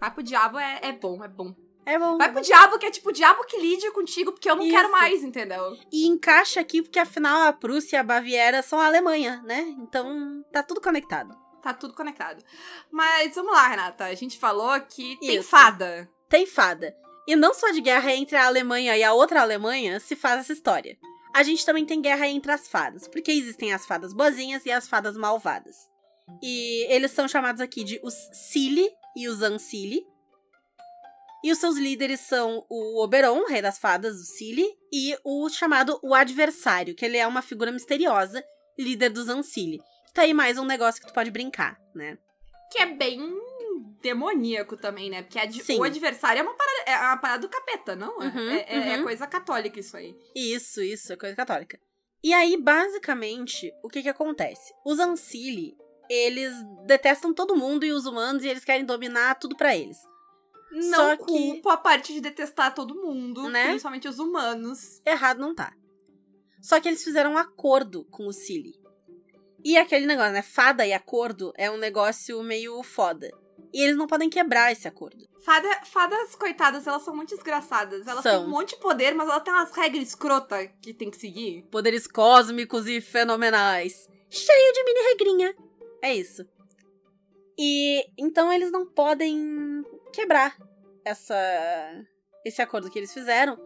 [0.00, 1.54] Vai pro diabo é, é bom, é bom.
[1.86, 2.18] É bom.
[2.18, 4.88] Vai pro diabo, que é tipo o diabo que lide contigo, porque eu não quero
[4.88, 4.90] Isso.
[4.90, 5.78] mais, entendeu?
[5.92, 9.60] E encaixa aqui, porque afinal a Prússia e a Baviera são a Alemanha, né?
[9.78, 11.36] Então tá tudo conectado.
[11.62, 12.44] Tá tudo conectado.
[12.90, 14.04] Mas vamos lá, Renata.
[14.04, 15.48] A gente falou que tem Isso.
[15.48, 16.10] fada.
[16.28, 16.94] Tem fada.
[17.26, 20.52] E não só de guerra entre a Alemanha e a outra Alemanha se faz essa
[20.52, 20.96] história.
[21.34, 24.88] A gente também tem guerra entre as fadas, porque existem as fadas boazinhas e as
[24.88, 25.76] fadas malvadas.
[26.42, 30.06] E eles são chamados aqui de os Sili e os Ancili.
[31.44, 35.98] E os seus líderes são o Oberon, rei das fadas, o Cili, e o chamado
[36.02, 38.44] o Adversário, que ele é uma figura misteriosa,
[38.78, 39.80] líder dos Ancili.
[40.12, 42.18] Tá aí mais um negócio que tu pode brincar, né?
[42.72, 43.20] Que é bem
[44.02, 45.22] demoníaco também, né?
[45.22, 45.78] Porque ad- Sim.
[45.78, 48.20] o adversário é uma parada, é uma parada do capeta, não?
[48.22, 49.04] É- Uhum, é, é- é uhum.
[49.04, 50.16] coisa católica isso aí.
[50.34, 51.78] Isso, isso, é coisa católica.
[52.24, 54.72] E aí, basicamente, o que que acontece?
[54.84, 55.76] Os Ancili,
[56.08, 56.52] eles
[56.86, 59.96] detestam todo mundo e os humanos e eles querem dominar tudo pra eles.
[60.72, 63.68] Não Só que- a parte de detestar todo mundo, Né?
[63.68, 65.00] principalmente os humanos.
[65.06, 65.72] Errado não tá.
[66.60, 68.74] Só que eles fizeram um acordo com o Cili.
[69.64, 70.42] E aquele negócio, né?
[70.42, 73.30] Fada e acordo é um negócio meio foda.
[73.72, 75.24] E eles não podem quebrar esse acordo.
[75.44, 78.06] Fada, fadas, coitadas, elas são muito desgraçadas.
[78.06, 78.38] Elas São.
[78.40, 81.62] têm um monte de poder, mas elas têm umas regras escrota que tem que seguir.
[81.70, 84.08] Poderes cósmicos e fenomenais.
[84.28, 85.56] Cheio de mini regrinha.
[86.06, 86.46] É isso.
[87.58, 90.56] E então eles não podem quebrar
[91.04, 91.34] essa
[92.44, 93.58] esse acordo que eles fizeram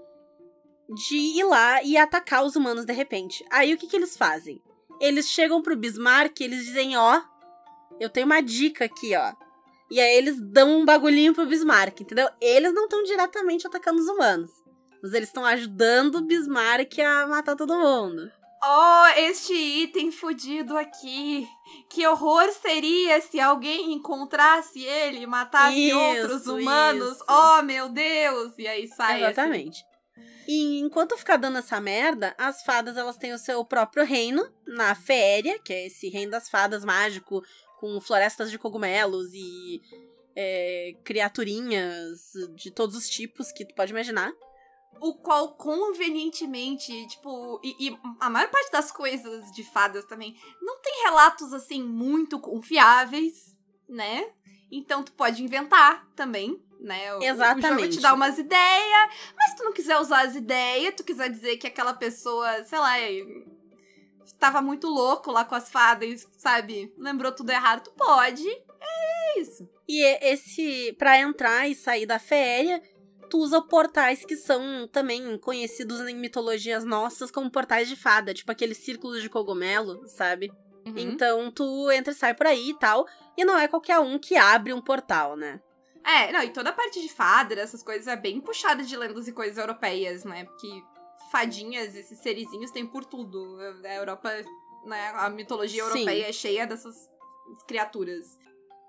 [0.88, 3.44] de ir lá e atacar os humanos de repente.
[3.50, 4.62] Aí o que que eles fazem?
[4.98, 7.20] Eles chegam pro Bismarck e eles dizem, ó,
[8.00, 9.34] eu tenho uma dica aqui, ó.
[9.90, 12.30] E aí eles dão um bagulhinho pro Bismarck, entendeu?
[12.40, 14.50] Eles não estão diretamente atacando os humanos.
[15.02, 18.32] Mas eles estão ajudando o Bismarck a matar todo mundo.
[18.62, 21.48] Oh, este item fudido aqui.
[21.88, 27.12] Que horror seria se alguém encontrasse ele e matasse Isso, outros humanos.
[27.12, 27.24] isso.
[27.28, 28.52] Oh, meu Deus!
[28.58, 29.22] E aí sai.
[29.22, 29.82] Exatamente.
[30.46, 34.94] E enquanto ficar dando essa merda, as fadas elas têm o seu próprio reino na
[34.94, 37.42] Féria, que é esse reino das fadas mágico,
[37.78, 39.80] com florestas de cogumelos e
[40.36, 44.32] é, criaturinhas de todos os tipos que tu pode imaginar.
[45.00, 50.80] O qual convenientemente, tipo, e, e a maior parte das coisas de fadas também não
[50.80, 53.56] tem relatos assim muito confiáveis,
[53.88, 54.30] né?
[54.70, 57.14] Então tu pode inventar também, né?
[57.14, 57.96] O, O jogo Exatamente.
[57.96, 61.56] te dá umas ideias, mas se tu não quiser usar as ideias, tu quiser dizer
[61.56, 62.94] que aquela pessoa, sei lá,
[64.38, 66.92] tava muito louco lá com as fadas, sabe?
[66.96, 68.48] Lembrou tudo errado, tu pode.
[68.48, 69.68] É isso.
[69.88, 72.82] E é esse, pra entrar e sair da Féria,
[73.30, 78.50] tu usa portais que são também conhecidos em mitologias nossas como portais de fada, tipo
[78.50, 80.52] aqueles círculos de cogumelo, sabe?
[80.86, 80.94] Uhum.
[80.96, 83.06] Então tu entra e sai por aí e tal.
[83.36, 85.60] E não é qualquer um que abre um portal, né?
[86.04, 89.28] É, não, e toda a parte de fada, essas coisas, é bem puxada de lendas
[89.28, 90.44] e coisas europeias, né?
[90.44, 90.82] Porque
[91.30, 93.58] fadinhas, esses serizinhos, tem por tudo.
[93.84, 94.30] A Europa,
[94.84, 95.12] né?
[95.14, 95.90] A mitologia Sim.
[95.90, 97.08] europeia é cheia dessas
[97.66, 98.38] criaturas.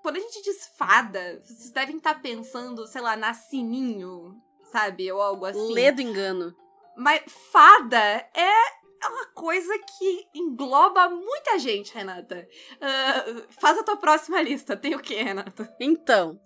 [0.02, 5.10] Quando a gente diz fada, vocês devem estar pensando, sei lá, na Sininho, sabe?
[5.12, 5.72] Ou algo assim.
[5.72, 6.54] Lê do engano.
[6.96, 12.48] Mas fada é uma coisa que engloba muita gente, Renata.
[12.80, 14.76] Ah, faz a tua próxima lista.
[14.76, 15.74] Tem o quê, Renata?
[15.80, 16.40] Então,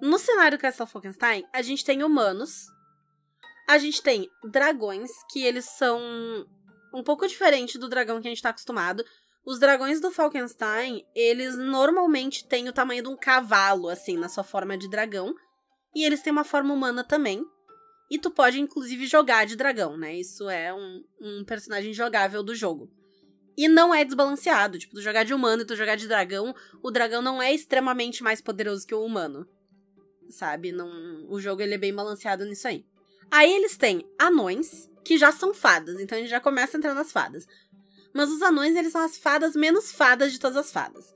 [0.00, 2.66] no cenário Castle Falkenstein, a gente tem humanos,
[3.68, 6.00] a gente tem dragões, que eles são
[6.94, 9.04] um pouco diferente do dragão que a gente tá acostumado.
[9.44, 14.44] Os dragões do Falkenstein, eles normalmente têm o tamanho de um cavalo, assim, na sua
[14.44, 15.34] forma de dragão.
[15.94, 17.44] E eles têm uma forma humana também.
[18.10, 20.14] E tu pode, inclusive, jogar de dragão, né?
[20.14, 22.88] Isso é um, um personagem jogável do jogo.
[23.56, 24.78] E não é desbalanceado.
[24.78, 28.22] Tipo, tu jogar de humano e tu jogar de dragão, o dragão não é extremamente
[28.22, 29.46] mais poderoso que o humano.
[30.30, 30.70] Sabe?
[30.72, 32.86] Não, o jogo ele é bem balanceado nisso aí.
[33.30, 36.94] Aí eles têm anões, que já são fadas, então a gente já começa a entrar
[36.94, 37.46] nas fadas.
[38.14, 41.14] Mas os anões, eles são as fadas menos fadas de todas as fadas.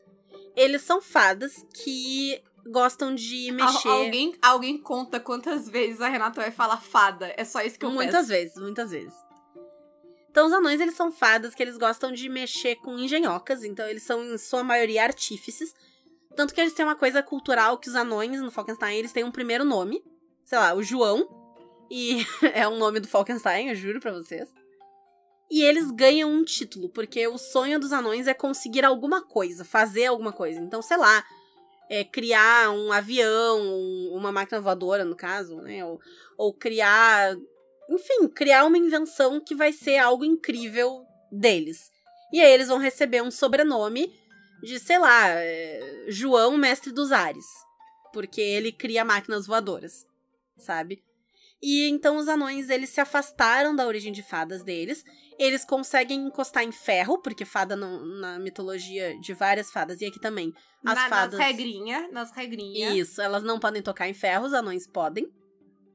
[0.57, 3.89] Eles são fadas que gostam de mexer.
[3.89, 7.33] Al- alguém, alguém conta quantas vezes a Renata vai falar fada.
[7.37, 8.29] É só isso que eu muitas peço.
[8.29, 9.15] vezes, muitas vezes.
[10.31, 14.03] Então, os anões, eles são fadas que eles gostam de mexer com engenhocas, então eles
[14.03, 15.75] são, em sua maioria, artífices.
[16.35, 19.31] Tanto que eles têm uma coisa cultural que os anões no Falkenstein, eles têm um
[19.31, 20.05] primeiro nome.
[20.45, 21.27] Sei lá, o João.
[21.91, 24.53] E é o nome do Falkenstein, eu juro pra vocês.
[25.51, 30.07] E eles ganham um título, porque o sonho dos anões é conseguir alguma coisa, fazer
[30.07, 30.59] alguma coisa.
[30.61, 31.25] Então, sei lá,
[31.89, 35.85] é criar um avião, um- uma máquina voadora, no caso, né?
[35.85, 36.01] Ou,
[36.37, 37.37] ou criar
[37.89, 41.89] enfim, criar uma invenção que vai ser algo incrível deles.
[42.33, 44.13] E aí eles vão receber um sobrenome
[44.61, 47.47] de, sei lá, é, João Mestre dos Ares.
[48.13, 50.05] Porque ele cria máquinas voadoras,
[50.59, 51.01] sabe?
[51.69, 55.03] E então os anões, eles se afastaram da origem de fadas deles.
[55.37, 60.21] Eles conseguem encostar em ferro, porque fada no- na mitologia de várias fadas, e aqui
[60.21, 61.37] também, as Na- fadas...
[61.41, 62.95] Nas regrinhas, nas regrinhas.
[62.95, 65.29] Isso, elas não podem tocar em ferro, os anões podem,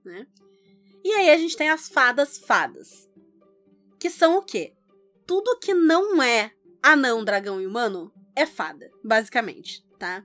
[0.04, 0.28] né?
[1.06, 3.10] E aí a gente tem as fadas fadas.
[3.98, 4.74] Que são o quê?
[5.26, 6.52] Tudo que não é
[6.84, 10.22] anão, dragão e humano é fada, basicamente, tá?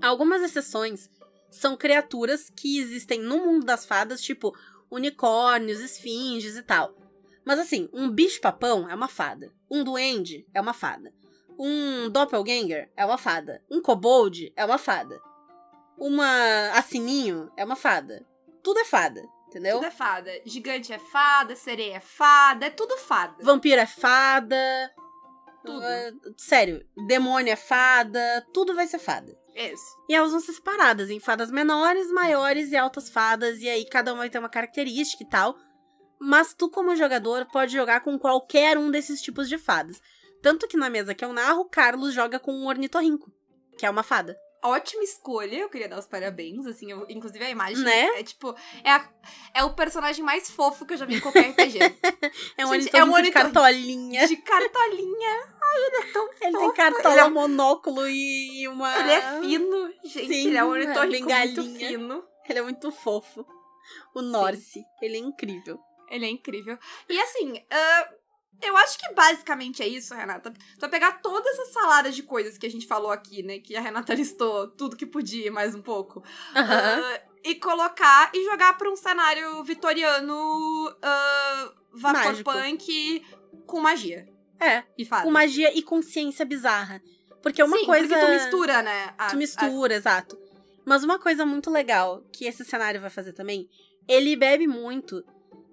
[0.00, 1.10] Algumas exceções
[1.54, 4.54] são criaturas que existem no mundo das fadas, tipo
[4.90, 6.94] unicórnios, esfinges e tal.
[7.44, 9.52] Mas assim, um bicho-papão é uma fada.
[9.70, 11.14] Um duende é uma fada.
[11.56, 13.62] Um doppelganger é uma fada.
[13.70, 15.20] Um kobold é uma fada.
[15.96, 18.26] Uma assininho é uma fada.
[18.62, 19.76] Tudo é fada, entendeu?
[19.76, 20.32] Tudo é fada.
[20.44, 23.36] Gigante é fada, sereia é fada, é tudo fada.
[23.44, 24.92] Vampiro é fada.
[25.64, 25.78] Tudo.
[25.78, 28.44] Uh, sério, demônio é fada.
[28.52, 29.43] Tudo vai ser fada.
[30.08, 33.60] E elas vão ser separadas em fadas menores, maiores e altas fadas.
[33.60, 35.56] E aí cada uma vai ter uma característica e tal.
[36.18, 40.00] Mas tu, como jogador, pode jogar com qualquer um desses tipos de fadas.
[40.42, 43.32] Tanto que na mesa que eu narro, Carlos joga com um ornitorrinco,
[43.78, 44.36] que é uma fada.
[44.66, 48.06] Ótima escolha, eu queria dar os parabéns, assim, eu- inclusive a imagem Né?
[48.18, 49.08] é tipo, é, a-
[49.52, 51.78] é o personagem mais fofo que eu já vi em qualquer RPG.
[52.56, 54.26] É um Gente, é um de cartolinha.
[54.26, 55.54] De cartolinha.
[55.62, 56.58] Ai, ele é tão Ele fofo.
[56.58, 58.98] tem cartola, ele é, monóculo e uma...
[59.00, 61.88] ele é fino, gente, Sim, ele é um é ornitorrinco muito bengalinha.
[61.88, 62.24] fino.
[62.48, 63.46] Ele é muito fofo.
[64.14, 65.78] O Norse, ele é incrível.
[66.10, 66.78] Ele é incrível.
[67.08, 68.08] E assim, ah,
[68.62, 70.50] eu acho que basicamente é isso, Renata.
[70.50, 73.58] Tu vai pegar toda essa salada de coisas que a gente falou aqui, né?
[73.58, 76.22] Que a Renata listou tudo que podia mais um pouco.
[76.54, 82.42] Ah, e colocar e jogar pra um cenário vitoriano uh, Mágico.
[82.50, 83.26] vaporpunk
[83.66, 84.26] com magia
[84.58, 85.24] É, e fadas.
[85.24, 87.02] com magia e consciência bizarra.
[87.42, 88.08] Porque uma Sim, coisa...
[88.08, 89.14] porque tu mistura, né?
[89.18, 90.38] as- Tu mistura, exato.
[90.86, 93.68] Mas uma coisa muito legal que esse cenário vai fazer também,
[94.08, 95.22] ele bebe muito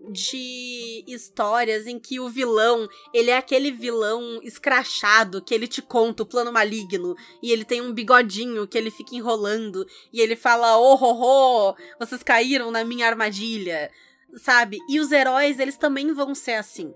[0.09, 6.23] de histórias em que o vilão, ele é aquele vilão escrachado que ele te conta
[6.23, 10.77] o plano maligno e ele tem um bigodinho que ele fica enrolando e ele fala:
[10.77, 13.91] "Oh, oh, oh, vocês caíram na minha armadilha",
[14.37, 14.79] sabe?
[14.89, 16.93] E os heróis, eles também vão ser assim.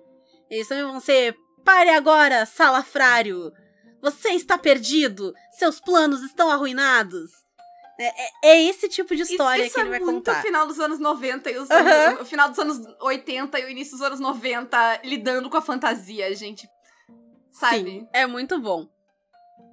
[0.49, 3.51] Eles também vão ser: "Pare agora, salafrário.
[4.01, 5.33] Você está perdido!
[5.57, 7.44] Seus planos estão arruinados!
[7.99, 10.39] É, é- é esse tipo de Isso, história isso que ele é vai muito contar.
[10.39, 13.69] o final dos anos 90 e os anos- o final dos anos 80 e o
[13.69, 16.67] início dos anos 90 lidando com a fantasia, gente.
[17.51, 17.84] Sabe?
[17.84, 18.88] Sim, é muito bom.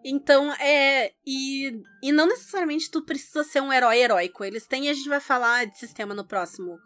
[0.04, 1.12] Então, é.
[1.26, 4.44] E, e não necessariamente tu precisa ser um herói heróico.
[4.44, 6.78] Eles têm, a gente vai falar de sistema no próximo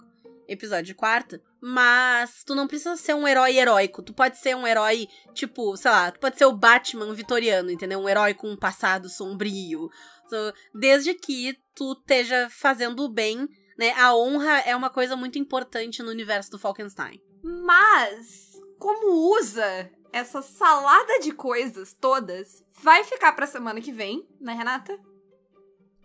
[0.48, 1.40] episódio de quarta.
[1.60, 4.02] Mas tu não precisa ser um herói heróico.
[4.02, 7.98] Tu pode ser um herói, tipo, sei lá, tu pode ser o Batman vitoriano, entendeu?
[7.98, 9.88] Um herói com um passado sombrio.
[10.28, 13.92] So, desde que tu esteja fazendo o bem, né?
[13.92, 17.20] A honra é uma coisa muito importante no universo do Falkenstein.
[17.42, 24.54] Mas, como usa essa salada de coisas todas, vai ficar pra semana que vem, né,
[24.54, 24.98] Renata?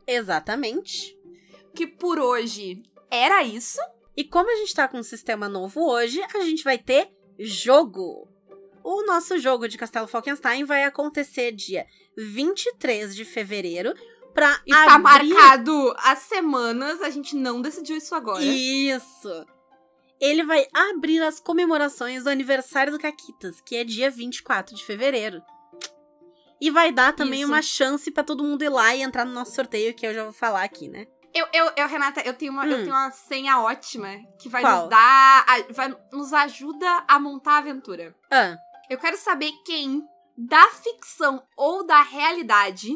[0.06, 1.18] Exatamente.
[1.74, 3.80] Que por hoje era isso.
[4.16, 8.28] E como a gente tá com um sistema novo hoje, a gente vai ter jogo.
[8.84, 11.86] O nosso jogo de Castelo Falkenstein vai acontecer dia
[12.18, 13.94] 23 de fevereiro
[14.34, 15.34] pra Está abrir...
[15.34, 18.44] marcado há semanas, a gente não decidiu isso agora.
[18.44, 19.46] Isso.
[20.20, 25.42] Ele vai abrir as comemorações do aniversário do Caquitas, que é dia 24 de fevereiro.
[26.60, 27.52] E vai dar também Isso.
[27.52, 30.24] uma chance pra todo mundo ir lá e entrar no nosso sorteio, que eu já
[30.24, 31.08] vou falar aqui, né?
[31.34, 32.84] Eu, eu, eu, Renata, eu tenho, uma, eu Hum.
[32.84, 34.82] tenho uma senha ótima que vai Qual?
[34.82, 35.46] nos dar.
[35.48, 38.14] a- vai nos ajuda a montar a aventura.
[38.30, 38.56] Ah,
[38.90, 40.04] Eu quero saber quem,
[40.38, 42.94] da ficção ou da realidade,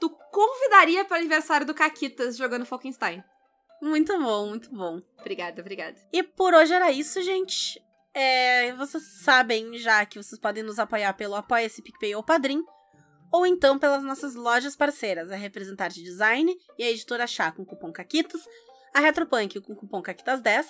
[0.00, 3.22] tu convidaria para o aniversário do Caquitas jogando Falkenstein.
[3.80, 5.00] muito bom, muito bom.
[5.18, 5.96] Obrigada, obrigada.
[6.12, 7.80] E por hoje era isso, gente.
[8.14, 12.64] É, vocês sabem já que vocês podem nos apoiar pelo Apoia-se PicPay ou Padrim,
[13.30, 17.92] ou então pelas nossas lojas parceiras, a Representante Design e a Editora Chá com cupom
[17.92, 18.42] CAQUITAS,
[18.94, 20.64] a Retropunk com cupom CAQUITAS10,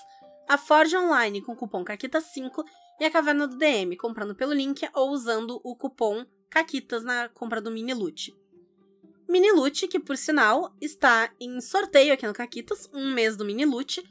[0.48, 2.64] a Forge Online com cupom CAQUITAS5
[2.98, 7.60] e a Caverna do DM, comprando pelo link ou usando o cupom CAQUITAS na compra
[7.60, 8.34] do Mini Loot.
[9.28, 13.64] Mini Loot, que por sinal está em sorteio aqui no Caquitas, um mês do Mini
[13.64, 14.02] Loot,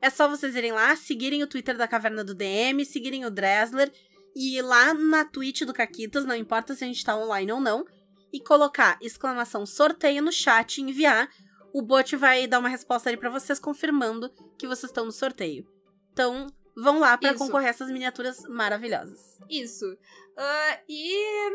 [0.00, 3.92] é só vocês irem lá, seguirem o Twitter da Caverna do DM, seguirem o Dressler
[4.34, 7.60] e ir lá na Twitch do Caquitas, não importa se a gente tá online ou
[7.60, 7.84] não,
[8.32, 11.28] e colocar exclamação sorteio no chat e enviar.
[11.72, 15.66] O bot vai dar uma resposta ali pra vocês confirmando que vocês estão no sorteio.
[16.12, 16.46] Então,
[16.76, 17.38] vão lá pra Isso.
[17.38, 19.38] concorrer a essas miniaturas maravilhosas.
[19.48, 19.86] Isso.
[20.36, 21.50] Ah, e.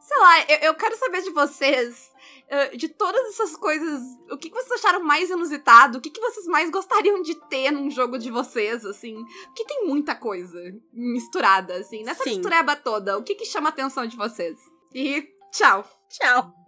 [0.00, 2.10] Sei lá, eu, eu quero saber de vocês,
[2.50, 5.98] ah, de todas essas coisas, o que, que vocês acharam mais inusitado?
[5.98, 9.24] O que, que vocês mais gostariam de ter num jogo de vocês, assim?
[9.46, 10.58] Porque tem muita coisa
[10.92, 12.30] misturada, assim, nessa Sim.
[12.30, 13.18] mistureba toda.
[13.18, 14.58] O que, que chama a atenção de vocês?
[14.94, 15.84] E tchau!
[16.08, 16.59] Tchau!